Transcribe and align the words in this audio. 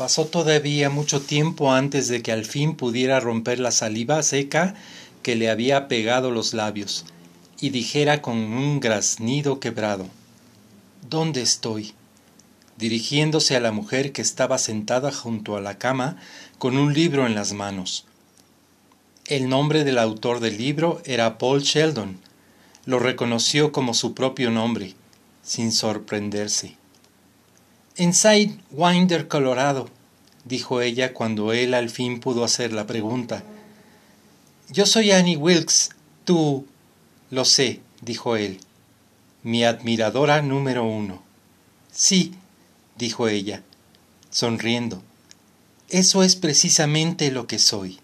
Pasó 0.00 0.24
todavía 0.24 0.88
mucho 0.88 1.20
tiempo 1.20 1.74
antes 1.74 2.08
de 2.08 2.22
que 2.22 2.32
al 2.32 2.46
fin 2.46 2.74
pudiera 2.74 3.20
romper 3.20 3.60
la 3.60 3.70
saliva 3.70 4.22
seca 4.22 4.74
que 5.22 5.36
le 5.36 5.50
había 5.50 5.88
pegado 5.88 6.30
los 6.30 6.54
labios, 6.54 7.04
y 7.60 7.68
dijera 7.68 8.22
con 8.22 8.38
un 8.38 8.80
graznido 8.80 9.60
quebrado 9.60 10.06
¿Dónde 11.06 11.42
estoy? 11.42 11.92
dirigiéndose 12.78 13.56
a 13.56 13.60
la 13.60 13.72
mujer 13.72 14.12
que 14.12 14.22
estaba 14.22 14.56
sentada 14.56 15.12
junto 15.12 15.54
a 15.54 15.60
la 15.60 15.76
cama 15.76 16.16
con 16.56 16.78
un 16.78 16.94
libro 16.94 17.26
en 17.26 17.34
las 17.34 17.52
manos. 17.52 18.06
El 19.26 19.50
nombre 19.50 19.84
del 19.84 19.98
autor 19.98 20.40
del 20.40 20.56
libro 20.56 21.02
era 21.04 21.36
Paul 21.36 21.60
Sheldon. 21.60 22.18
Lo 22.86 23.00
reconoció 23.00 23.70
como 23.70 23.92
su 23.92 24.14
propio 24.14 24.50
nombre, 24.50 24.94
sin 25.42 25.70
sorprenderse. 25.72 26.79
En 27.96 28.14
Sidewinder, 28.14 29.28
Colorado, 29.28 29.88
dijo 30.44 30.80
ella 30.80 31.12
cuando 31.12 31.52
él 31.52 31.74
al 31.74 31.90
fin 31.90 32.20
pudo 32.20 32.44
hacer 32.44 32.72
la 32.72 32.86
pregunta. 32.86 33.42
Yo 34.70 34.86
soy 34.86 35.10
Annie 35.10 35.36
Wilkes. 35.36 35.90
Tú. 36.24 36.66
Lo 37.30 37.44
sé, 37.44 37.80
dijo 38.00 38.36
él. 38.36 38.60
Mi 39.42 39.64
admiradora 39.64 40.42
número 40.42 40.84
uno. 40.84 41.22
Sí, 41.92 42.34
dijo 42.96 43.28
ella, 43.28 43.62
sonriendo. 44.30 45.02
Eso 45.88 46.22
es 46.22 46.36
precisamente 46.36 47.32
lo 47.32 47.46
que 47.46 47.58
soy. 47.58 47.98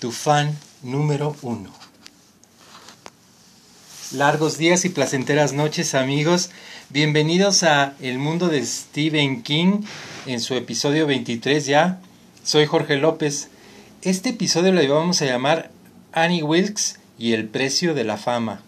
Tu 0.00 0.12
fan 0.12 0.58
número 0.82 1.34
uno. 1.40 1.72
Largos 4.12 4.56
días 4.56 4.84
y 4.84 4.88
placenteras 4.88 5.52
noches 5.52 5.96
amigos. 5.96 6.50
Bienvenidos 6.90 7.64
a 7.64 7.94
El 8.00 8.18
Mundo 8.18 8.46
de 8.46 8.64
Stephen 8.64 9.42
King 9.42 9.82
en 10.26 10.40
su 10.40 10.54
episodio 10.54 11.08
23 11.08 11.66
ya. 11.66 11.98
Soy 12.44 12.66
Jorge 12.66 12.98
López. 12.98 13.48
Este 14.02 14.28
episodio 14.28 14.70
lo 14.70 14.94
vamos 14.94 15.22
a 15.22 15.24
llamar 15.24 15.72
Annie 16.12 16.44
Wilkes 16.44 17.00
y 17.18 17.32
el 17.32 17.48
precio 17.48 17.94
de 17.94 18.04
la 18.04 18.16
fama. 18.16 18.62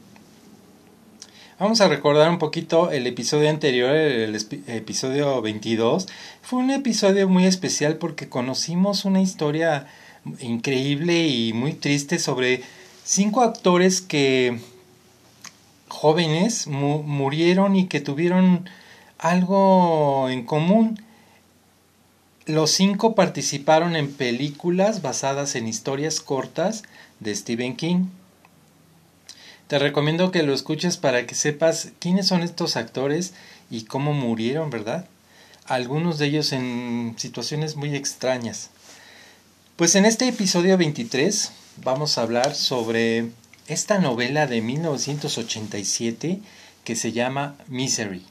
Vamos 1.61 1.81
a 1.81 1.89
recordar 1.89 2.29
un 2.31 2.41
poquito 2.41 2.91
el 2.91 3.07
episodio 3.07 3.49
anterior, 3.49 3.95
el 3.95 4.35
episodio 4.67 5.41
22. 5.41 6.09
Fue 6.43 6.59
un 6.59 6.73
episodio 6.73 7.29
muy 7.29 7.47
especial 7.47 7.99
porque 7.99 8.29
conocimos 8.29 9.05
una 9.05 9.23
historia 9.23 9.87
increíble 10.41 11.29
y 11.29 11.53
muy 11.53 11.75
triste 11.75 12.19
sobre 12.19 12.63
cinco 13.05 13.43
actores 13.43 14.01
que 14.01 14.59
jóvenes 15.89 16.67
murieron 16.67 17.77
y 17.77 17.87
que 17.87 18.01
tuvieron 18.01 18.69
algo 19.19 20.29
en 20.29 20.45
común. 20.45 21.03
Los 22.47 22.71
cinco 22.71 23.15
participaron 23.15 23.97
en 23.97 24.13
películas 24.13 25.03
basadas 25.03 25.55
en 25.55 25.69
historias 25.69 26.21
cortas 26.21 26.85
de 27.21 27.35
Stephen 27.35 27.77
King. 27.77 28.07
Te 29.67 29.79
recomiendo 29.79 30.31
que 30.31 30.43
lo 30.43 30.55
escuches 30.55 30.97
para 30.97 31.27
que 31.27 31.35
sepas 31.35 31.91
quiénes 31.99 32.27
son 32.27 32.43
estos 32.43 32.77
actores 32.77 33.35
y 33.71 33.85
cómo 33.85 34.15
murieron, 34.15 34.71
¿verdad? 34.71 35.07
Algunos 35.67 36.19
de 36.19 36.27
ellos 36.27 36.53
en 36.53 37.15
situaciones 37.19 37.77
muy 37.77 37.95
extrañas. 37.95 38.71
Pues 39.77 39.95
en 39.95 40.07
este 40.07 40.27
episodio 40.27 40.79
23 40.79 41.53
vamos 41.85 42.17
a 42.17 42.23
hablar 42.23 42.55
sobre 42.55 43.29
esta 43.69 43.99
novela 43.99 44.47
de 44.47 44.63
1987 44.63 46.41
que 46.85 46.97
se 46.97 47.13
llama 47.13 47.57
Misery. 47.69 48.25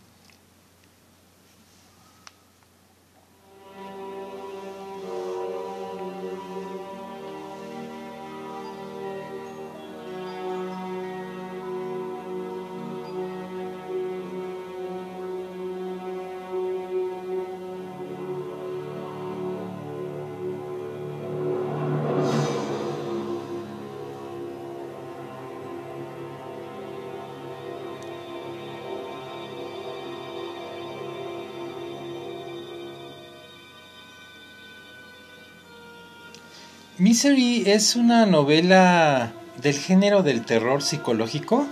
Misery 37.00 37.64
es 37.68 37.96
una 37.96 38.26
novela 38.26 39.32
del 39.62 39.76
género 39.76 40.24
del 40.24 40.44
terror 40.44 40.82
psicológico 40.82 41.68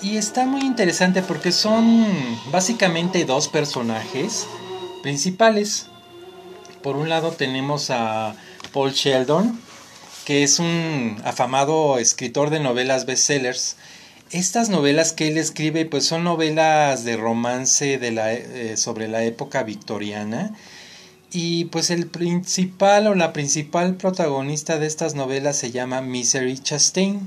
y 0.00 0.16
está 0.16 0.46
muy 0.46 0.60
interesante 0.60 1.22
porque 1.22 1.50
son 1.50 2.06
básicamente 2.52 3.24
dos 3.24 3.48
personajes 3.48 4.46
principales. 5.02 5.88
Por 6.84 6.94
un 6.94 7.08
lado 7.08 7.32
tenemos 7.32 7.90
a 7.90 8.36
Paul 8.72 8.92
Sheldon, 8.92 9.60
que 10.24 10.44
es 10.44 10.60
un 10.60 11.20
afamado 11.24 11.98
escritor 11.98 12.50
de 12.50 12.60
novelas 12.60 13.06
bestsellers. 13.06 13.74
Estas 14.30 14.68
novelas 14.68 15.12
que 15.12 15.26
él 15.26 15.36
escribe 15.36 15.84
pues 15.84 16.06
son 16.06 16.22
novelas 16.22 17.02
de 17.02 17.16
romance 17.16 17.98
eh, 18.00 18.76
sobre 18.76 19.08
la 19.08 19.24
época 19.24 19.64
victoriana 19.64 20.52
y 21.32 21.64
pues 21.66 21.90
el 21.90 22.06
principal 22.06 23.06
o 23.06 23.14
la 23.14 23.32
principal 23.32 23.96
protagonista 23.96 24.78
de 24.78 24.86
estas 24.86 25.14
novelas 25.14 25.56
se 25.56 25.70
llama 25.70 26.02
Misery 26.02 26.58
Chastain. 26.58 27.20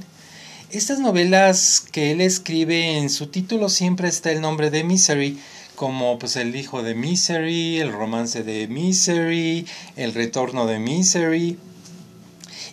Estas 0.70 1.00
novelas 1.00 1.84
que 1.92 2.12
él 2.12 2.22
escribe 2.22 2.98
en 3.00 3.10
su 3.10 3.28
título 3.28 3.68
siempre 3.68 4.08
está 4.08 4.32
el 4.32 4.42
nombre 4.42 4.70
de 4.70 4.84
Misery, 4.84 5.40
como 5.76 6.20
pues 6.20 6.36
el 6.36 6.56
hijo 6.56 6.84
de 6.84 6.94
Misery, 6.94 7.80
el 7.80 7.92
romance 7.92 8.44
de 8.44 8.68
Misery, 8.68 9.66
el 9.96 10.14
retorno 10.14 10.68
de 10.68 10.78
Misery. 10.78 11.58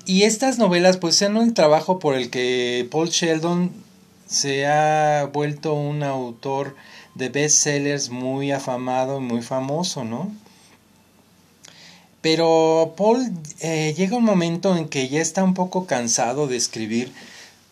Y 0.04 0.24
estas 0.24 0.58
novelas 0.58 0.98
pues 0.98 1.16
son 1.16 1.38
un 1.38 1.54
trabajo 1.54 1.98
por 1.98 2.14
el 2.14 2.28
que 2.28 2.86
Paul 2.90 3.08
Sheldon 3.08 3.72
se 4.26 4.66
ha 4.66 5.30
vuelto 5.32 5.72
un 5.72 6.02
autor 6.02 6.76
de 7.14 7.30
bestsellers 7.30 8.10
muy 8.10 8.52
afamado 8.52 9.18
y 9.18 9.22
muy 9.22 9.40
famoso, 9.40 10.04
¿no? 10.04 10.41
Pero 12.22 12.94
Paul 12.96 13.30
eh, 13.60 13.94
llega 13.96 14.16
un 14.16 14.24
momento 14.24 14.76
en 14.76 14.88
que 14.88 15.08
ya 15.08 15.20
está 15.20 15.42
un 15.42 15.54
poco 15.54 15.86
cansado 15.86 16.46
de 16.46 16.56
escribir 16.56 17.12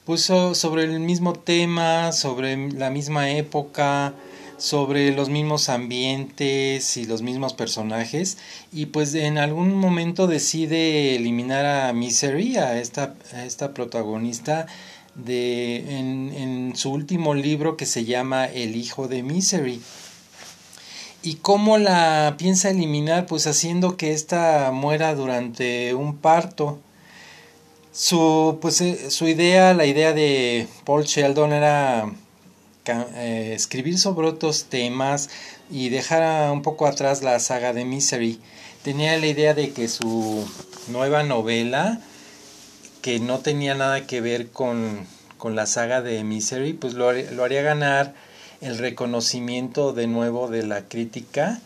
pues, 0.04 0.22
sobre 0.22 0.84
el 0.84 0.98
mismo 1.00 1.34
tema, 1.34 2.10
sobre 2.10 2.70
la 2.72 2.90
misma 2.90 3.30
época, 3.30 4.12
sobre 4.58 5.12
los 5.12 5.30
mismos 5.30 5.68
ambientes 5.68 6.96
y 6.96 7.06
los 7.06 7.22
mismos 7.22 7.54
personajes 7.54 8.36
y 8.72 8.86
pues 8.86 9.14
en 9.14 9.38
algún 9.38 9.74
momento 9.74 10.26
decide 10.26 11.16
eliminar 11.16 11.64
a 11.64 11.92
Misery, 11.94 12.56
a 12.56 12.78
esta, 12.78 13.14
esta 13.42 13.72
protagonista 13.72 14.66
de, 15.14 15.76
en 15.76 16.72
su 16.76 16.92
último 16.92 17.34
libro 17.34 17.76
que 17.76 17.86
se 17.86 18.04
llama 18.04 18.46
El 18.46 18.76
hijo 18.76 19.08
de 19.08 19.22
Misery. 19.22 19.80
¿Y 21.22 21.34
cómo 21.34 21.76
la 21.76 22.36
piensa 22.38 22.70
eliminar? 22.70 23.26
Pues 23.26 23.46
haciendo 23.46 23.98
que 23.98 24.12
ésta 24.12 24.70
muera 24.72 25.14
durante 25.14 25.92
un 25.94 26.16
parto. 26.16 26.78
Su, 27.92 28.58
pues, 28.62 28.80
eh, 28.80 29.10
su 29.10 29.28
idea, 29.28 29.74
la 29.74 29.84
idea 29.84 30.14
de 30.14 30.66
Paul 30.86 31.04
Sheldon 31.04 31.52
era 31.52 32.10
eh, 32.86 33.52
escribir 33.54 33.98
sobre 33.98 34.28
otros 34.28 34.64
temas 34.64 35.28
y 35.70 35.90
dejar 35.90 36.50
un 36.52 36.62
poco 36.62 36.86
atrás 36.86 37.22
la 37.22 37.38
saga 37.38 37.74
de 37.74 37.84
Misery. 37.84 38.40
Tenía 38.82 39.18
la 39.18 39.26
idea 39.26 39.52
de 39.52 39.72
que 39.72 39.88
su 39.88 40.48
nueva 40.88 41.22
novela, 41.22 42.00
que 43.02 43.20
no 43.20 43.40
tenía 43.40 43.74
nada 43.74 44.06
que 44.06 44.22
ver 44.22 44.48
con, 44.50 45.06
con 45.36 45.54
la 45.54 45.66
saga 45.66 46.00
de 46.00 46.24
Misery, 46.24 46.72
pues 46.72 46.94
lo, 46.94 47.12
lo 47.12 47.44
haría 47.44 47.60
ganar 47.60 48.14
el 48.60 48.78
reconocimiento 48.78 49.92
de 49.92 50.06
nuevo 50.06 50.48
de 50.48 50.62
la 50.62 50.82
crítica, 50.88 51.60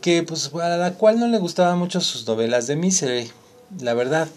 que 0.00 0.22
pues 0.22 0.50
a 0.54 0.76
la 0.76 0.94
cual 0.94 1.18
no 1.18 1.28
le 1.28 1.38
gustaban 1.38 1.78
mucho 1.78 2.00
sus 2.00 2.26
novelas 2.26 2.66
de 2.66 2.76
Misery, 2.76 3.30
la 3.80 3.94
verdad. 3.94 4.28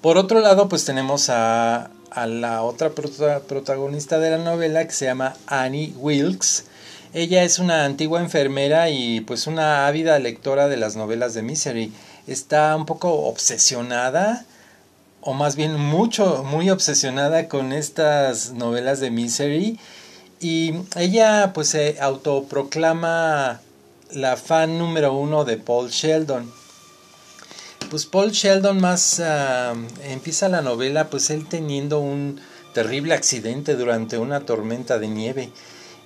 Por 0.00 0.18
otro 0.18 0.40
lado, 0.40 0.68
pues 0.68 0.84
tenemos 0.84 1.30
a, 1.30 1.90
a 2.10 2.26
la 2.26 2.62
otra 2.62 2.90
protagonista 2.90 4.18
de 4.18 4.30
la 4.30 4.38
novela 4.38 4.86
que 4.86 4.92
se 4.92 5.06
llama 5.06 5.34
Annie 5.46 5.94
Wilkes. 5.96 6.66
Ella 7.12 7.42
es 7.44 7.58
una 7.58 7.84
antigua 7.84 8.20
enfermera 8.20 8.90
y 8.90 9.20
pues 9.20 9.46
una 9.46 9.86
ávida 9.86 10.18
lectora 10.18 10.68
de 10.68 10.76
las 10.76 10.96
novelas 10.96 11.34
de 11.34 11.42
Misery. 11.42 11.92
Está 12.26 12.74
un 12.76 12.86
poco 12.86 13.26
obsesionada 13.26 14.44
o 15.20 15.32
más 15.32 15.56
bien 15.56 15.80
mucho, 15.80 16.44
muy 16.44 16.68
obsesionada 16.70 17.48
con 17.48 17.72
estas 17.72 18.52
novelas 18.52 19.00
de 19.00 19.10
Misery 19.10 19.78
y 20.44 20.74
ella 20.94 21.52
pues 21.54 21.70
se 21.70 21.96
autoproclama 21.98 23.62
la 24.12 24.36
fan 24.36 24.78
número 24.78 25.14
uno 25.14 25.46
de 25.46 25.56
Paul 25.56 25.88
Sheldon. 25.88 26.52
Pues 27.88 28.04
Paul 28.04 28.30
Sheldon 28.30 28.78
más 28.78 29.20
ah, 29.20 29.72
empieza 30.02 30.50
la 30.50 30.60
novela 30.60 31.08
pues 31.08 31.30
él 31.30 31.48
teniendo 31.48 31.98
un 31.98 32.42
terrible 32.74 33.14
accidente 33.14 33.74
durante 33.74 34.18
una 34.18 34.40
tormenta 34.40 34.98
de 34.98 35.08
nieve 35.08 35.50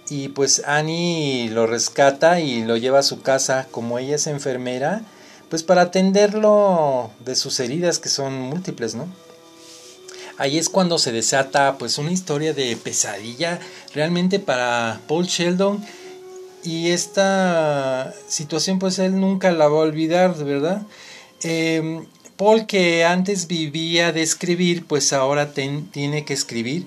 y 0.09 0.29
pues 0.29 0.63
Annie 0.65 1.51
lo 1.51 1.67
rescata 1.67 2.39
y 2.39 2.63
lo 2.63 2.77
lleva 2.77 3.01
a 3.01 3.03
su 3.03 3.23
casa 3.23 3.67
como 3.73 3.99
ella 3.99 4.15
es 4.15 4.29
enfermera 4.29 5.03
pues 5.49 5.65
para 5.65 5.83
atenderlo 5.83 7.11
de 7.25 7.35
sus 7.35 7.59
heridas 7.59 7.99
que 7.99 8.09
son 8.09 8.41
múltiples, 8.41 8.95
¿no? 8.95 9.09
Ahí 10.39 10.57
es 10.57 10.69
cuando 10.69 10.99
se 10.99 11.13
desata 11.13 11.79
pues 11.79 11.99
una 11.99 12.13
historia 12.13 12.55
de 12.55 12.77
pesadilla 12.77 13.59
realmente 13.93 14.39
para 14.39 15.01
Paul 15.09 15.27
Sheldon 15.27 15.85
y 16.63 16.91
esta 16.91 18.15
situación 18.29 18.79
pues 18.79 18.99
él 19.01 19.21
nunca 19.21 19.51
la 19.51 19.69
va 19.69 19.79
a 19.79 19.83
olvidar, 19.83 20.37
¿verdad? 20.45 20.83
Eh, 21.43 22.05
Paul 22.37 22.67
que 22.67 23.05
antes 23.05 23.49
vivía 23.49 24.13
de 24.13 24.23
escribir 24.23 24.87
pues 24.87 25.13
ahora 25.13 25.53
tiene 25.53 26.25
que 26.25 26.35
escribir 26.35 26.87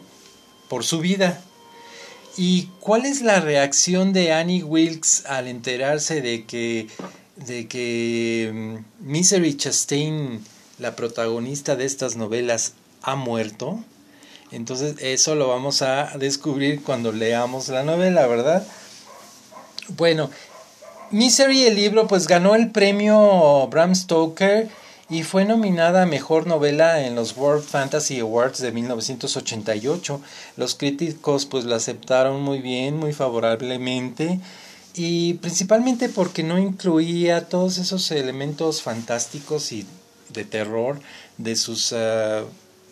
por 0.69 0.85
su 0.85 0.99
vida. 0.99 1.41
¿Y 2.37 2.69
cuál 2.79 3.05
es 3.05 3.21
la 3.21 3.41
reacción 3.41 4.13
de 4.13 4.31
Annie 4.31 4.63
Wilkes 4.63 5.25
al 5.25 5.49
enterarse 5.49 6.21
de 6.21 6.45
que 6.45 6.87
de 7.35 7.67
que 7.67 8.51
mm, 8.53 9.09
Misery 9.11 9.57
Chastain, 9.57 10.41
la 10.79 10.95
protagonista 10.95 11.75
de 11.75 11.85
estas 11.85 12.15
novelas, 12.15 12.73
ha 13.01 13.15
muerto. 13.15 13.79
Entonces 14.51 14.95
eso 14.99 15.35
lo 15.35 15.47
vamos 15.47 15.81
a 15.81 16.17
descubrir 16.17 16.83
cuando 16.83 17.11
leamos 17.11 17.69
la 17.69 17.83
novela, 17.83 18.27
¿verdad? 18.27 18.65
Bueno, 19.97 20.29
Misery, 21.11 21.63
el 21.63 21.75
libro, 21.75 22.07
pues 22.07 22.27
ganó 22.27 22.55
el 22.55 22.71
premio 22.71 23.67
Bram 23.67 23.95
Stoker 23.95 24.69
y 25.09 25.23
fue 25.23 25.43
nominada 25.43 26.03
a 26.03 26.05
Mejor 26.05 26.47
Novela 26.47 27.05
en 27.05 27.15
los 27.15 27.35
World 27.35 27.65
Fantasy 27.65 28.19
Awards 28.19 28.59
de 28.59 28.71
1988. 28.71 30.21
Los 30.55 30.75
críticos 30.75 31.45
pues 31.45 31.65
la 31.65 31.75
aceptaron 31.75 32.41
muy 32.41 32.59
bien, 32.59 32.95
muy 32.95 33.11
favorablemente 33.11 34.39
y 34.93 35.33
principalmente 35.35 36.07
porque 36.07 36.43
no 36.43 36.57
incluía 36.57 37.49
todos 37.49 37.77
esos 37.77 38.09
elementos 38.11 38.81
fantásticos 38.81 39.73
y 39.73 39.85
de 40.29 40.45
terror 40.45 41.01
de 41.37 41.57
sus 41.57 41.91
ah, 41.91 42.43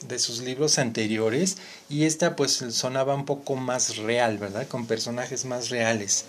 de 0.08 0.20
sus 0.20 0.40
libros 0.42 0.80
anteriores 0.80 1.58
y 1.90 2.06
esta 2.06 2.36
pues 2.36 2.64
sonaba 2.70 3.16
un 3.16 3.26
poco 3.26 3.56
más 3.56 3.98
real, 3.98 4.38
¿verdad? 4.38 4.68
Con 4.68 4.86
personajes 4.86 5.46
más 5.46 5.70
reales. 5.70 6.26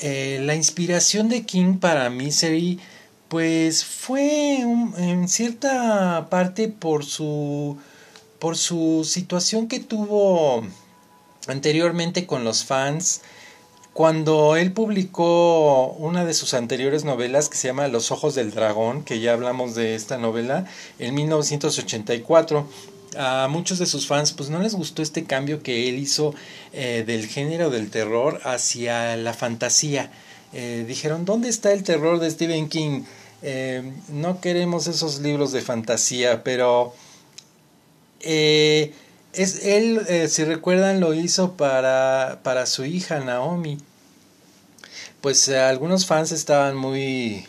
Eh, 0.00 0.40
la 0.42 0.54
inspiración 0.54 1.28
de 1.28 1.44
King 1.44 1.78
para 1.78 2.10
Misery 2.10 2.78
pues 3.28 3.84
fue 3.84 4.58
en 4.58 5.28
cierta 5.28 6.28
parte 6.30 6.68
por 6.68 7.04
su 7.04 7.76
por 8.38 8.56
su 8.56 9.04
situación 9.04 9.66
que 9.68 9.80
tuvo 9.80 10.62
anteriormente 11.48 12.26
con 12.26 12.44
los 12.44 12.64
fans 12.64 13.22
cuando 13.96 14.56
él 14.56 14.72
publicó 14.72 15.92
una 15.92 16.26
de 16.26 16.34
sus 16.34 16.52
anteriores 16.52 17.04
novelas 17.04 17.48
que 17.48 17.56
se 17.56 17.68
llama 17.68 17.88
Los 17.88 18.10
Ojos 18.10 18.34
del 18.34 18.50
Dragón, 18.50 19.02
que 19.02 19.20
ya 19.20 19.32
hablamos 19.32 19.74
de 19.74 19.94
esta 19.94 20.18
novela, 20.18 20.66
en 20.98 21.14
1984, 21.14 22.68
a 23.16 23.48
muchos 23.48 23.78
de 23.78 23.86
sus 23.86 24.06
fans 24.06 24.34
pues 24.34 24.50
no 24.50 24.60
les 24.60 24.74
gustó 24.74 25.00
este 25.00 25.24
cambio 25.24 25.62
que 25.62 25.88
él 25.88 25.98
hizo 25.98 26.34
eh, 26.74 27.04
del 27.06 27.26
género 27.26 27.70
del 27.70 27.88
terror 27.88 28.42
hacia 28.44 29.16
la 29.16 29.32
fantasía. 29.32 30.10
Eh, 30.52 30.84
dijeron, 30.86 31.24
¿dónde 31.24 31.48
está 31.48 31.72
el 31.72 31.82
terror 31.82 32.20
de 32.20 32.30
Stephen 32.30 32.68
King? 32.68 33.04
Eh, 33.40 33.94
no 34.10 34.42
queremos 34.42 34.88
esos 34.88 35.20
libros 35.20 35.52
de 35.52 35.62
fantasía, 35.62 36.44
pero 36.44 36.92
es, 39.36 39.64
él, 39.64 40.00
eh, 40.08 40.28
si 40.28 40.44
recuerdan, 40.44 41.00
lo 41.00 41.14
hizo 41.14 41.52
para, 41.52 42.40
para 42.42 42.66
su 42.66 42.84
hija 42.84 43.20
Naomi. 43.20 43.78
Pues 45.20 45.48
eh, 45.48 45.58
algunos 45.58 46.06
fans 46.06 46.32
estaban 46.32 46.76
muy, 46.76 47.46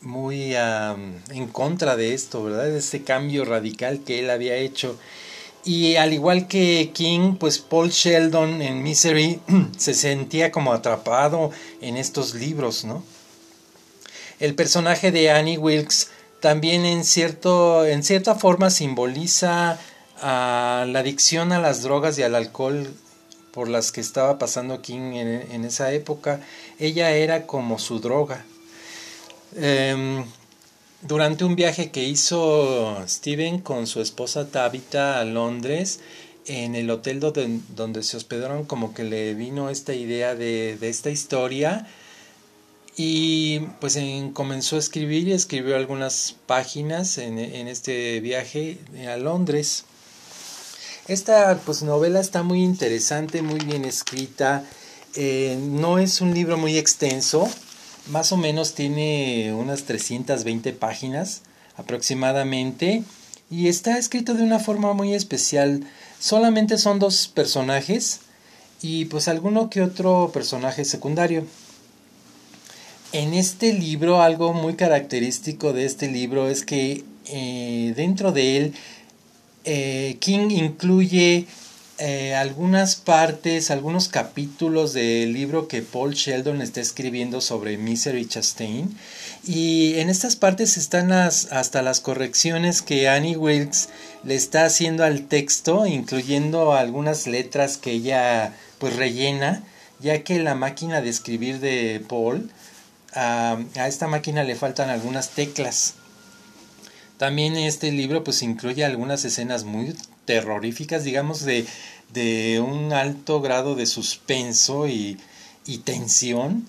muy 0.00 0.54
en 0.54 1.48
contra 1.52 1.96
de 1.96 2.14
esto, 2.14 2.44
¿verdad? 2.44 2.64
De 2.64 2.78
este 2.78 3.02
cambio 3.02 3.44
radical 3.44 4.00
que 4.04 4.20
él 4.20 4.30
había 4.30 4.56
hecho. 4.56 4.98
Y 5.64 5.96
al 5.96 6.12
igual 6.12 6.46
que 6.46 6.90
King, 6.92 7.36
pues 7.38 7.58
Paul 7.58 7.90
Sheldon 7.90 8.60
en 8.60 8.82
Misery 8.82 9.40
se 9.78 9.94
sentía 9.94 10.52
como 10.52 10.72
atrapado 10.72 11.50
en 11.80 11.96
estos 11.96 12.34
libros, 12.34 12.84
¿no? 12.84 13.02
El 14.40 14.54
personaje 14.54 15.10
de 15.10 15.30
Annie 15.30 15.58
Wilkes 15.58 16.10
también 16.40 16.84
en, 16.84 17.04
cierto, 17.04 17.86
en 17.86 18.02
cierta 18.02 18.34
forma 18.34 18.68
simboliza 18.68 19.78
a 20.26 20.86
la 20.88 21.00
adicción 21.00 21.52
a 21.52 21.60
las 21.60 21.82
drogas 21.82 22.18
y 22.18 22.22
al 22.22 22.34
alcohol 22.34 22.90
por 23.52 23.68
las 23.68 23.92
que 23.92 24.00
estaba 24.00 24.38
pasando 24.38 24.80
King 24.80 25.12
en, 25.12 25.64
esa 25.66 25.92
época, 25.92 26.40
ella 26.78 27.10
era 27.10 27.46
como 27.46 27.78
su 27.78 28.00
droga. 28.00 28.42
Em, 29.54 30.24
durante 31.02 31.44
un 31.44 31.56
viaje 31.56 31.90
que 31.90 32.04
hizo 32.04 32.96
Steven 33.06 33.60
con 33.60 33.86
su 33.86 34.00
esposa 34.00 34.48
Tabitha 34.48 35.20
a 35.20 35.24
Londres, 35.24 36.00
en 36.46 36.74
el 36.74 36.88
hotel 36.88 37.20
donde, 37.20 37.60
donde 37.76 38.02
se 38.02 38.16
hospedaron, 38.16 38.64
como 38.64 38.94
que 38.94 39.04
le 39.04 39.34
vino 39.34 39.68
esta 39.68 39.92
idea 39.92 40.34
de, 40.34 40.78
de 40.80 40.88
esta 40.88 41.10
historia 41.10 41.86
y 42.96 43.60
pues 43.78 43.98
comenzó 44.32 44.76
a 44.76 44.78
escribir 44.78 45.28
y 45.28 45.32
escribió 45.32 45.76
algunas 45.76 46.36
páginas 46.46 47.18
en, 47.18 47.38
en 47.38 47.68
este 47.68 48.20
viaje 48.20 48.78
a 49.06 49.18
Londres. 49.18 49.84
Esta 51.06 51.60
pues, 51.66 51.82
novela 51.82 52.18
está 52.18 52.42
muy 52.42 52.62
interesante, 52.62 53.42
muy 53.42 53.60
bien 53.60 53.84
escrita. 53.84 54.64
Eh, 55.16 55.58
no 55.60 55.98
es 55.98 56.22
un 56.22 56.32
libro 56.32 56.56
muy 56.56 56.78
extenso, 56.78 57.46
más 58.08 58.32
o 58.32 58.38
menos 58.38 58.74
tiene 58.74 59.52
unas 59.52 59.84
320 59.84 60.72
páginas 60.72 61.42
aproximadamente 61.76 63.02
y 63.50 63.68
está 63.68 63.98
escrito 63.98 64.32
de 64.32 64.44
una 64.44 64.58
forma 64.58 64.94
muy 64.94 65.12
especial. 65.12 65.84
Solamente 66.18 66.78
son 66.78 66.98
dos 66.98 67.28
personajes 67.28 68.20
y 68.80 69.04
pues 69.04 69.28
alguno 69.28 69.68
que 69.68 69.82
otro 69.82 70.30
personaje 70.32 70.86
secundario. 70.86 71.44
En 73.12 73.34
este 73.34 73.74
libro 73.74 74.22
algo 74.22 74.54
muy 74.54 74.74
característico 74.74 75.74
de 75.74 75.84
este 75.84 76.10
libro 76.10 76.48
es 76.48 76.64
que 76.64 77.04
eh, 77.26 77.92
dentro 77.94 78.32
de 78.32 78.56
él 78.56 78.74
eh, 79.64 80.16
King 80.20 80.50
incluye 80.50 81.46
eh, 81.98 82.34
algunas 82.34 82.96
partes, 82.96 83.70
algunos 83.70 84.08
capítulos 84.08 84.92
del 84.94 85.32
libro 85.32 85.68
que 85.68 85.80
Paul 85.80 86.14
Sheldon 86.14 86.60
está 86.60 86.80
escribiendo 86.80 87.40
sobre 87.40 87.78
Misery 87.78 88.26
Chastain. 88.26 88.96
Y 89.44 89.94
en 89.98 90.10
estas 90.10 90.34
partes 90.34 90.76
están 90.76 91.12
hasta 91.12 91.82
las 91.82 92.00
correcciones 92.00 92.82
que 92.82 93.08
Annie 93.08 93.36
Wilkes 93.36 93.90
le 94.24 94.34
está 94.34 94.64
haciendo 94.64 95.04
al 95.04 95.28
texto, 95.28 95.86
incluyendo 95.86 96.74
algunas 96.74 97.26
letras 97.28 97.76
que 97.76 97.92
ella 97.92 98.54
pues 98.78 98.96
rellena, 98.96 99.62
ya 100.00 100.24
que 100.24 100.40
la 100.40 100.54
máquina 100.56 101.00
de 101.00 101.10
escribir 101.10 101.60
de 101.60 102.04
Paul, 102.08 102.50
a 103.14 103.56
esta 103.86 104.08
máquina 104.08 104.42
le 104.42 104.56
faltan 104.56 104.90
algunas 104.90 105.30
teclas. 105.30 105.94
También 107.18 107.56
este 107.56 107.92
libro 107.92 108.24
pues 108.24 108.42
incluye 108.42 108.84
algunas 108.84 109.24
escenas 109.24 109.64
muy 109.64 109.94
terroríficas, 110.24 111.04
digamos, 111.04 111.44
de, 111.44 111.66
de 112.12 112.60
un 112.60 112.92
alto 112.92 113.40
grado 113.40 113.76
de 113.76 113.86
suspenso 113.86 114.88
y, 114.88 115.18
y, 115.64 115.78
tensión. 115.78 116.66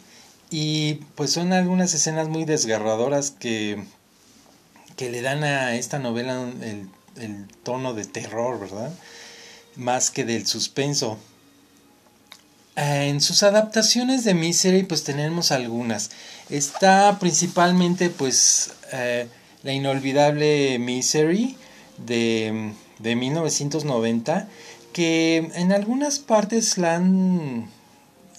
Y 0.52 0.96
pues 1.16 1.32
son 1.32 1.52
algunas 1.52 1.94
escenas 1.94 2.28
muy 2.28 2.46
desgarradoras 2.46 3.32
que, 3.32 3.84
que 4.96 5.10
le 5.10 5.22
dan 5.22 5.44
a 5.44 5.76
esta 5.76 5.98
novela 5.98 6.48
el, 6.62 6.90
el 7.18 7.48
tono 7.64 7.94
de 7.94 8.06
terror, 8.06 8.60
¿verdad? 8.60 8.92
Más 9.76 10.12
que 10.12 10.26
del 10.26 10.46
suspenso. 10.46 11.18
En 12.76 13.22
sus 13.22 13.42
adaptaciones 13.42 14.26
de 14.26 14.36
Misery 14.36 14.84
pues 14.84 15.04
tenemos 15.04 15.52
algunas. 15.52 16.12
Está 16.50 17.18
principalmente 17.20 18.12
pues... 18.12 18.72
Eh, 18.92 19.28
la 19.66 19.74
inolvidable 19.74 20.78
Misery 20.80 21.58
de, 21.98 22.72
de 23.00 23.16
1990, 23.16 24.48
que 24.94 25.50
en 25.56 25.74
algunas 25.74 26.20
partes 26.20 26.78
la 26.78 26.96
han, 26.96 27.68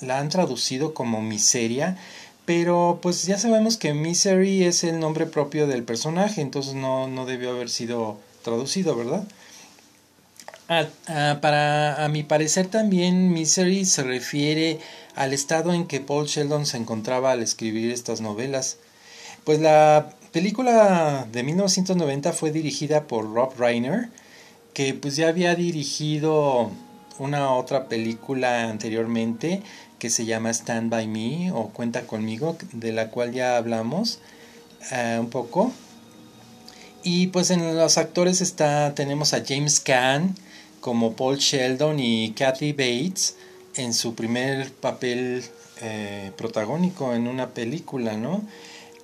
la 0.00 0.20
han 0.20 0.28
traducido 0.28 0.94
como 0.94 1.20
miseria, 1.20 1.98
pero 2.44 3.00
pues 3.02 3.24
ya 3.24 3.38
sabemos 3.38 3.76
que 3.76 3.92
Misery 3.92 4.62
es 4.62 4.84
el 4.84 5.00
nombre 5.00 5.26
propio 5.26 5.66
del 5.66 5.82
personaje, 5.82 6.40
entonces 6.40 6.74
no, 6.74 7.08
no 7.08 7.26
debió 7.26 7.50
haber 7.50 7.70
sido 7.70 8.18
traducido, 8.42 8.96
¿verdad? 8.96 9.24
para 11.40 12.04
a 12.04 12.08
mi 12.08 12.24
parecer 12.24 12.66
también 12.66 13.32
Misery 13.32 13.84
se 13.84 14.02
refiere 14.02 14.80
al 15.14 15.32
estado 15.32 15.72
en 15.72 15.86
que 15.86 16.00
Paul 16.00 16.26
Sheldon 16.26 16.66
se 16.66 16.76
encontraba 16.76 17.32
al 17.32 17.42
escribir 17.42 17.92
estas 17.92 18.20
novelas. 18.20 18.78
Pues 19.46 19.60
la 19.60 20.08
película 20.32 21.28
de 21.30 21.44
1990 21.44 22.32
fue 22.32 22.50
dirigida 22.50 23.04
por 23.04 23.32
Rob 23.32 23.56
Reiner, 23.56 24.08
que 24.74 24.92
pues 24.92 25.14
ya 25.14 25.28
había 25.28 25.54
dirigido 25.54 26.72
una 27.20 27.52
otra 27.52 27.86
película 27.88 28.68
anteriormente 28.68 29.62
que 30.00 30.10
se 30.10 30.24
llama 30.24 30.50
Stand 30.50 30.90
By 30.90 31.06
Me 31.06 31.52
o 31.52 31.68
Cuenta 31.68 32.08
conmigo, 32.08 32.56
de 32.72 32.90
la 32.90 33.10
cual 33.10 33.32
ya 33.32 33.56
hablamos 33.56 34.18
eh, 34.90 35.16
un 35.20 35.30
poco. 35.30 35.70
Y 37.04 37.28
pues 37.28 37.52
en 37.52 37.76
los 37.76 37.98
actores 37.98 38.40
está, 38.40 38.96
tenemos 38.96 39.32
a 39.32 39.44
James 39.46 39.78
Caan 39.78 40.34
como 40.80 41.12
Paul 41.12 41.36
Sheldon 41.36 42.00
y 42.00 42.32
Kathy 42.32 42.72
Bates 42.72 43.36
en 43.76 43.94
su 43.94 44.16
primer 44.16 44.72
papel 44.72 45.44
eh, 45.82 46.32
protagónico 46.36 47.14
en 47.14 47.28
una 47.28 47.50
película, 47.50 48.16
¿no? 48.16 48.42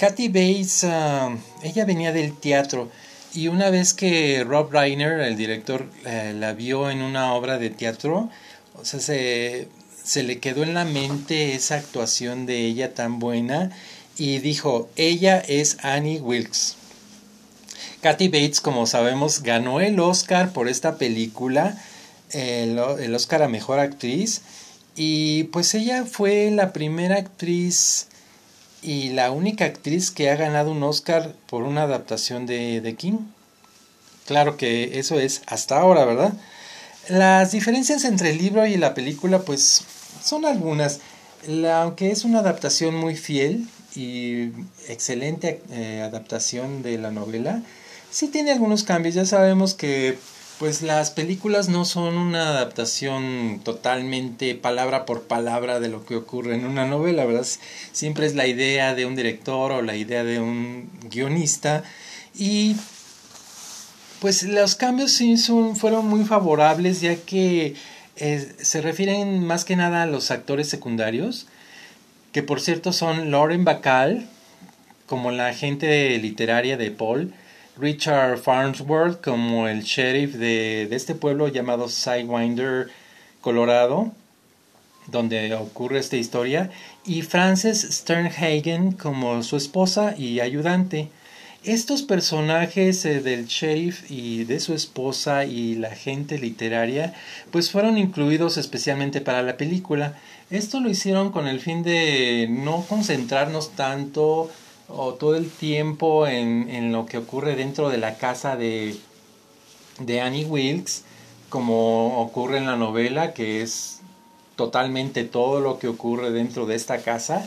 Kathy 0.03 0.27
Bates, 0.27 0.83
ah, 0.83 1.33
ella 1.63 1.85
venía 1.85 2.11
del 2.11 2.37
teatro 2.37 2.91
y 3.33 3.47
una 3.47 3.71
vez 3.71 3.95
que 3.95 4.43
Rob 4.43 4.73
Reiner, 4.73 5.21
el 5.21 5.37
director, 5.37 5.89
eh, 6.05 6.35
la 6.37 6.55
vio 6.55 6.91
en 6.91 7.03
una 7.03 7.35
obra 7.35 7.57
de 7.57 7.71
teatro, 7.71 8.29
o 8.75 8.85
sea, 8.85 8.99
se, 8.99 9.69
se 10.03 10.25
le 10.25 10.41
quedó 10.41 10.65
en 10.65 10.75
la 10.75 10.85
mente 10.85 11.55
esa 11.55 11.77
actuación 11.77 12.47
de 12.47 12.67
ella 12.67 12.95
tan 12.95 13.21
buena 13.21 13.71
y 14.19 14.39
dijo, 14.39 14.91
ella 14.97 15.39
es 15.39 15.77
Annie 15.85 16.19
Wilkes. 16.19 16.75
Kathy 18.01 18.27
Bates, 18.27 18.61
como 18.61 18.89
sabemos, 18.89 19.45
ganó 19.45 19.79
el 19.79 20.01
Oscar 20.01 20.53
por 20.53 20.67
esta 20.67 20.99
película, 20.99 21.81
el, 22.33 22.77
el 22.99 23.15
Oscar 23.15 23.45
a 23.45 23.49
Mejor 23.49 23.79
Actriz, 23.79 24.41
y 24.97 25.45
pues 25.45 25.73
ella 25.75 26.05
fue 26.07 26.51
la 26.51 26.73
primera 26.73 27.19
actriz 27.19 28.09
y 28.83 29.11
la 29.11 29.31
única 29.31 29.65
actriz 29.65 30.11
que 30.11 30.31
ha 30.31 30.37
ganado 30.37 30.73
un 30.73 30.83
Oscar 30.83 31.35
por 31.47 31.63
una 31.63 31.85
adaptación 31.85 32.47
de, 32.47 32.81
de 32.81 32.95
King. 32.97 33.19
Claro 34.27 34.57
que 34.57 34.99
eso 34.99 35.19
es 35.19 35.43
hasta 35.47 35.79
ahora, 35.79 36.05
¿verdad? 36.05 36.33
Las 37.09 37.53
diferencias 37.53 38.05
entre 38.05 38.31
el 38.31 38.39
libro 38.39 38.67
y 38.67 38.77
la 38.77 38.95
película 38.95 39.41
pues 39.41 39.85
son 40.23 40.45
algunas. 40.45 41.01
aunque 41.73 42.11
es 42.11 42.25
una 42.25 42.41
adaptación 42.41 42.95
muy 42.95 43.17
fiel 43.17 43.69
y 43.95 44.51
excelente 44.89 45.63
eh, 45.71 46.03
adaptación 46.03 46.83
de 46.83 46.99
la 46.99 47.11
novela, 47.11 47.63
sí 48.11 48.29
tiene 48.29 48.53
algunos 48.53 48.85
cambios. 48.85 49.15
Ya 49.15 49.27
sabemos 49.27 49.75
que 49.75 50.19
pues 50.59 50.83
las 50.83 51.11
películas 51.11 51.69
no 51.69 51.85
son 51.85 52.17
una 52.17 52.51
adaptación 52.51 53.61
totalmente 53.65 54.55
palabra 54.55 55.07
por 55.07 55.23
palabra 55.23 55.81
de 55.81 55.89
lo 55.89 56.05
que 56.05 56.17
ocurre 56.17 56.55
en 56.55 56.65
una 56.65 56.87
novela, 56.87 57.25
¿verdad? 57.25 57.47
Siempre 57.93 58.27
es 58.27 58.35
la 58.35 58.47
idea 58.47 58.95
de 58.95 59.07
un 59.07 59.17
director 59.17 59.73
o 59.73 59.83
la 59.83 59.97
idea 59.97 60.25
de 60.25 60.41
un 60.41 60.91
guionista 61.11 61.83
y 62.35 62.77
pues 64.21 64.45
los 64.45 64.77
cambios 64.77 65.13
sí 65.13 65.37
son, 65.37 65.75
fueron 65.75 66.07
muy 66.07 66.25
favorables 66.25 67.01
ya 67.01 67.17
que 67.17 67.75
eh, 68.17 68.53
se 68.61 68.81
refieren 68.81 69.45
más 69.45 69.65
que 69.65 69.75
nada 69.75 70.03
a 70.03 70.07
los 70.07 70.31
actores 70.31 70.69
secundarios, 70.69 71.47
que 72.31 72.43
por 72.43 72.61
cierto 72.61 72.93
son 72.93 73.31
Lauren 73.31 73.65
Bacall, 73.65 74.29
como 75.07 75.31
la 75.31 75.49
agente 75.49 76.17
literaria 76.19 76.77
de 76.77 76.91
Paul, 76.91 77.35
Richard 77.77 78.39
Farnsworth 78.39 79.23
como 79.23 79.67
el 79.67 79.83
sheriff 79.83 80.35
de, 80.35 80.89
este 80.91 81.15
pueblo 81.15 81.49
llamado 81.49 81.89
Sidewinder, 81.89 82.91
Colorado, 83.41 84.13
donde 85.07 85.55
ocurre 85.55 85.99
esta 85.99 86.17
historia, 86.17 86.71
y 87.05 87.23
Frances 87.23 87.81
Sternhagen 87.91 88.93
como 88.93 89.43
su 89.43 89.57
esposa 89.57 90.15
y 90.17 90.41
ayudante. 90.41 91.09
Estos 91.65 92.03
personajes 92.03 93.05
eh, 93.05 93.21
del 93.21 93.47
sheriff 93.47 94.11
y 94.11 94.43
de 94.45 94.59
su 94.59 94.75
esposa 94.75 95.45
y 95.45 95.77
la 95.77 95.95
gente 95.95 96.37
literaria 96.37 97.15
pues 97.53 97.71
fueron 97.71 97.99
incluidos 97.99 98.57
especialmente 98.57 99.21
para 99.21 99.43
la 99.43 99.57
película. 99.57 100.19
Esto 100.51 100.81
lo 100.81 100.91
hicieron 100.91 101.31
con 101.31 101.47
el 101.47 101.61
fin 101.61 101.85
de 101.85 102.49
no 102.51 102.85
concentrarnos 102.89 103.77
tanto 103.77 104.51
o 104.89 105.15
todo 105.15 105.37
el 105.37 105.51
tiempo 105.51 106.27
en, 106.27 106.69
en 106.69 106.93
lo 106.93 107.07
que 107.07 107.19
ocurre 107.19 107.57
dentro 107.57 107.89
de 107.89 107.99
la 107.99 108.17
casa 108.17 108.57
de, 108.57 108.97
de 109.99 110.21
Annie 110.21 110.45
Wilkes, 110.45 111.05
como 111.49 112.21
ocurre 112.21 112.59
en 112.59 112.67
la 112.67 112.77
novela, 112.77 113.35
que 113.35 113.63
es 113.63 114.01
totalmente 114.57 115.25
todo 115.25 115.61
lo 115.61 115.79
que 115.79 115.89
ocurre 115.89 116.31
dentro 116.31 116.67
de 116.67 116.77
esta 116.77 116.99
casa. 116.99 117.47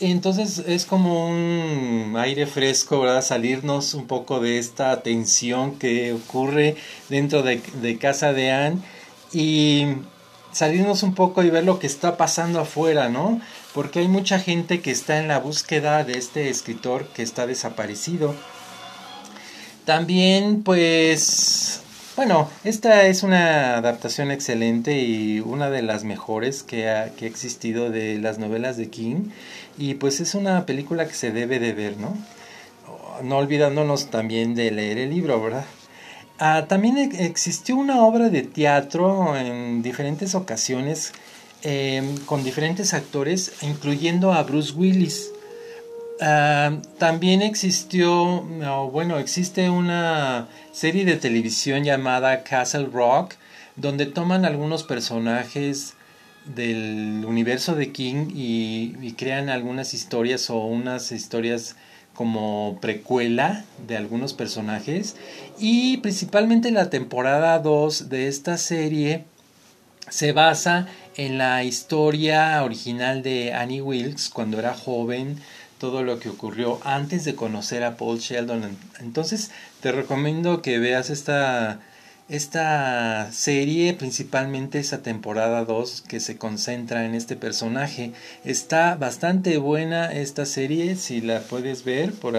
Entonces 0.00 0.58
es 0.66 0.86
como 0.86 1.28
un 1.28 2.14
aire 2.16 2.46
fresco, 2.46 3.00
¿verdad? 3.00 3.22
Salirnos 3.22 3.92
un 3.92 4.06
poco 4.06 4.40
de 4.40 4.58
esta 4.58 5.02
tensión 5.02 5.78
que 5.78 6.14
ocurre 6.14 6.76
dentro 7.10 7.42
de, 7.42 7.62
de 7.82 7.98
casa 7.98 8.32
de 8.32 8.50
Anne 8.50 8.80
y 9.32 9.86
salirnos 10.52 11.02
un 11.02 11.14
poco 11.14 11.42
y 11.42 11.50
ver 11.50 11.64
lo 11.64 11.78
que 11.78 11.86
está 11.86 12.16
pasando 12.16 12.60
afuera, 12.60 13.10
¿no? 13.10 13.40
Porque 13.74 14.00
hay 14.00 14.08
mucha 14.08 14.38
gente 14.38 14.80
que 14.80 14.90
está 14.90 15.18
en 15.18 15.28
la 15.28 15.38
búsqueda 15.38 16.04
de 16.04 16.18
este 16.18 16.48
escritor 16.48 17.06
que 17.08 17.22
está 17.22 17.46
desaparecido. 17.46 18.34
También, 19.84 20.62
pues, 20.62 21.80
bueno, 22.16 22.48
esta 22.64 23.06
es 23.06 23.22
una 23.22 23.76
adaptación 23.76 24.30
excelente 24.30 24.98
y 24.98 25.40
una 25.40 25.70
de 25.70 25.82
las 25.82 26.04
mejores 26.04 26.62
que 26.62 26.88
ha, 26.88 27.06
existido 27.06 27.90
de 27.90 28.18
las 28.18 28.38
novelas 28.38 28.76
de 28.76 28.90
King. 28.90 29.30
Y 29.78 29.94
pues 29.94 30.20
es 30.20 30.34
una 30.34 30.66
película 30.66 31.06
que 31.06 31.14
se 31.14 31.30
debe 31.30 31.58
de 31.58 31.72
ver, 31.72 31.96
¿no? 31.96 32.16
No 33.22 33.38
olvidándonos 33.38 34.10
también 34.10 34.54
de 34.54 34.70
leer 34.70 34.98
el 34.98 35.10
libro, 35.10 35.42
¿verdad? 35.42 35.64
Ah, 36.38 36.66
también 36.68 36.96
existió 36.98 37.76
una 37.76 38.02
obra 38.02 38.30
de 38.30 38.42
teatro 38.42 39.36
en 39.36 39.82
diferentes 39.82 40.34
ocasiones 40.34 41.12
Em, 41.62 42.16
con 42.24 42.42
diferentes 42.42 42.94
actores, 42.94 43.52
incluyendo 43.60 44.32
a 44.32 44.42
Bruce 44.44 44.72
Willis. 44.72 45.30
también 46.98 47.40
existió, 47.42 48.42
bueno, 48.92 49.18
existe 49.18 49.70
una 49.70 50.48
serie 50.72 51.04
de 51.06 51.16
televisión 51.16 51.82
llamada 51.84 52.42
Castle 52.44 52.88
Rock, 52.92 53.34
donde 53.76 54.06
toman 54.06 54.44
algunos 54.44 54.82
personajes 54.82 55.94
del 56.44 57.24
universo 57.26 57.74
de 57.74 57.92
King 57.92 58.30
y, 58.34 59.12
crean 59.18 59.48
algunas 59.50 59.92
historias 59.92 60.48
o 60.50 60.58
unas 60.58 61.12
historias 61.12 61.76
como 62.14 62.78
precuela 62.80 63.64
de 63.86 63.96
algunos 63.96 64.34
personajes 64.34 65.16
y 65.58 65.98
principalmente 65.98 66.70
la 66.70 66.90
temporada 66.90 67.58
2 67.58 68.08
de 68.08 68.28
esta 68.28 68.56
serie 68.56 69.24
se 70.10 70.32
basa 70.32 70.86
en 71.20 71.36
la 71.36 71.64
historia 71.64 72.64
original 72.64 73.22
de 73.22 73.52
Annie 73.52 73.82
Wilkes 73.82 74.30
cuando 74.30 74.58
era 74.58 74.72
joven, 74.72 75.38
todo 75.76 76.02
lo 76.02 76.18
que 76.18 76.30
ocurrió 76.30 76.80
antes 76.82 77.26
de 77.26 77.34
conocer 77.34 77.84
a 77.84 77.98
Paul 77.98 78.20
Sheldon. 78.20 78.78
Entonces 79.00 79.50
te 79.82 79.92
recomiendo 79.92 80.62
que 80.62 80.78
veas 80.78 81.10
esta, 81.10 81.80
esta 82.30 83.30
serie, 83.32 83.92
principalmente 83.92 84.78
esa 84.78 85.02
temporada 85.02 85.66
2 85.66 86.04
que 86.08 86.20
se 86.20 86.38
concentra 86.38 87.04
en 87.04 87.14
este 87.14 87.36
personaje. 87.36 88.12
Está 88.46 88.94
bastante 88.94 89.58
buena 89.58 90.10
esta 90.14 90.46
serie, 90.46 90.96
si 90.96 91.20
la 91.20 91.40
puedes 91.40 91.84
ver 91.84 92.14
por 92.14 92.38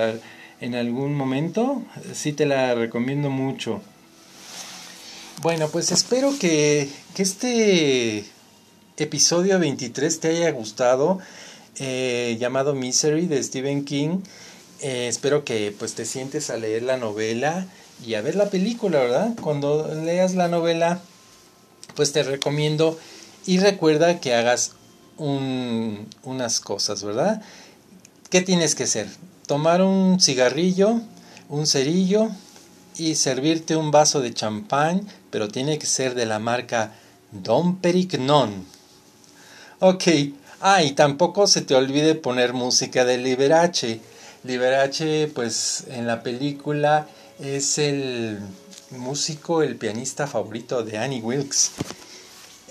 en 0.59 0.75
algún 0.75 1.13
momento, 1.13 1.83
sí 2.13 2.33
te 2.33 2.47
la 2.47 2.73
recomiendo 2.73 3.29
mucho. 3.29 3.79
Bueno, 5.43 5.69
pues 5.69 5.91
espero 5.91 6.33
que, 6.39 6.89
este 7.17 8.23
episodio 9.01 9.57
23 9.57 10.19
te 10.19 10.27
haya 10.29 10.51
gustado, 10.51 11.19
eh, 11.77 12.37
llamado 12.39 12.75
Misery 12.75 13.25
de 13.25 13.41
Stephen 13.41 13.83
King. 13.83 14.19
Eh, 14.81 15.07
espero 15.07 15.43
que 15.43 15.73
pues 15.77 15.95
te 15.95 16.05
sientes 16.05 16.49
a 16.49 16.57
leer 16.57 16.83
la 16.83 16.97
novela 16.97 17.65
y 18.05 18.13
a 18.13 18.21
ver 18.21 18.35
la 18.35 18.49
película, 18.49 18.99
¿verdad? 18.99 19.33
Cuando 19.41 19.87
leas 19.95 20.35
la 20.35 20.47
novela, 20.47 21.01
pues 21.95 22.11
te 22.11 22.23
recomiendo 22.23 22.99
y 23.45 23.57
recuerda 23.57 24.19
que 24.19 24.35
hagas 24.35 24.73
unas 25.17 26.59
cosas, 26.59 27.03
¿verdad? 27.03 27.41
¿Qué 28.29 28.41
tienes 28.41 28.75
que 28.75 28.83
hacer? 28.83 29.07
Tomar 29.47 29.81
un 29.81 30.19
cigarrillo, 30.19 31.01
un 31.49 31.67
cerillo, 31.67 32.29
y 32.97 33.15
servirte 33.15 33.75
un 33.75 33.89
vaso 33.91 34.21
de 34.21 34.33
champán, 34.33 35.07
pero 35.29 35.47
tiene 35.47 35.79
que 35.79 35.87
ser 35.87 36.13
de 36.13 36.25
la 36.25 36.39
marca 36.39 36.93
Don 37.31 37.77
Perignon. 37.77 38.80
Ok, 39.83 40.03
ah, 40.59 40.83
y 40.83 40.91
tampoco 40.91 41.47
se 41.47 41.61
te 41.61 41.73
olvide 41.73 42.13
poner 42.13 42.53
música 42.53 43.03
de 43.03 43.17
Liberace. 43.17 43.99
Liberace, 44.43 45.27
pues 45.33 45.85
en 45.89 46.05
la 46.05 46.21
película 46.21 47.07
es 47.39 47.79
el 47.79 48.37
músico, 48.91 49.63
el 49.63 49.77
pianista 49.77 50.27
favorito 50.27 50.83
de 50.83 50.99
Annie 50.99 51.21
Wilkes. 51.21 51.71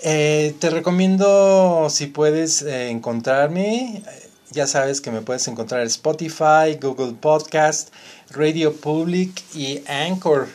Eh, 0.03 0.55
te 0.59 0.69
recomiendo 0.69 1.89
si 1.89 2.05
puedes 2.05 2.61
eh, 2.61 2.87
encontrarme, 2.87 4.03
ya 4.51 4.65
sabes 4.65 5.01
que 5.01 5.11
me 5.11 5.19
puedes 5.19 5.45
encontrar 5.49 5.81
en 5.81 5.87
Spotify, 5.87 6.79
Google 6.81 7.15
Podcast, 7.19 7.89
Radio 8.29 8.73
Public 8.73 9.43
y 9.53 9.83
Anchor. 9.85 10.47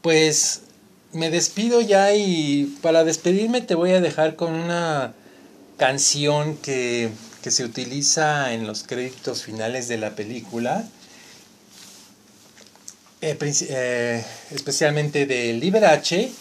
Pues 0.00 0.62
me 1.12 1.30
despido 1.30 1.80
ya 1.80 2.14
y 2.14 2.78
para 2.82 3.04
despedirme 3.04 3.60
te 3.60 3.74
voy 3.74 3.92
a 3.92 4.00
dejar 4.00 4.36
con 4.36 4.52
una 4.52 5.14
canción 5.78 6.56
que, 6.56 7.10
que 7.42 7.50
se 7.50 7.64
utiliza 7.64 8.52
en 8.52 8.66
los 8.66 8.82
créditos 8.82 9.42
finales 9.42 9.88
de 9.88 9.98
la 9.98 10.14
película. 10.14 10.88
Eh, 13.22 14.24
especialmente 14.50 15.26
de 15.26 15.52
Liberace 15.52 16.32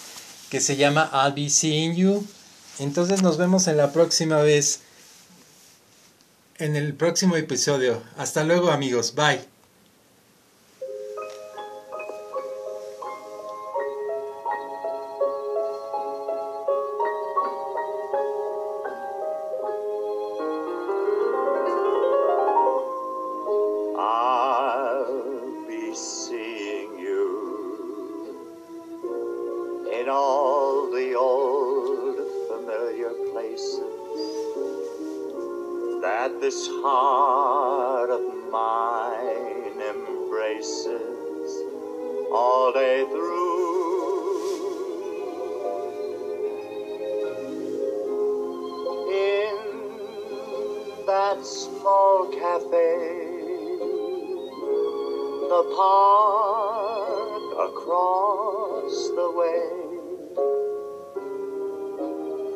que 0.50 0.60
se 0.60 0.76
llama 0.78 1.12
I'll 1.14 1.34
Be 1.34 1.50
Seeing 1.50 1.96
You. 1.96 2.26
Entonces 2.80 3.22
nos 3.22 3.38
vemos 3.38 3.68
en 3.68 3.78
la 3.78 3.94
próxima 3.94 4.42
vez, 4.42 4.80
en 6.58 6.76
el 6.76 6.96
próximo 6.96 7.36
episodio. 7.36 8.02
Hasta 8.18 8.44
luego 8.44 8.72
amigos, 8.72 9.14
bye. 9.14 9.51
This 36.42 36.68
heart 36.84 38.10
of 38.10 38.22
mine 38.52 39.80
embraces 39.80 41.64
all 42.34 42.74
day 42.74 43.06
through. 43.06 43.62
In 49.12 49.56
that 51.06 51.46
small 51.46 52.28
cafe, 52.34 52.98
the 55.48 55.64
park 55.78 57.70
across 57.70 58.31
the 59.16 59.30
way, 59.36 59.64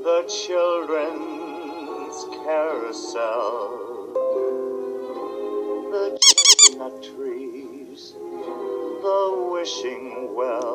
the 0.03 0.21
children's 0.27 2.17
carousel 2.45 3.85
the 5.95 6.19
chestnut 6.21 6.95
trees, 7.01 8.13
the 8.13 9.49
wishing 9.51 10.35
well. 10.35 10.74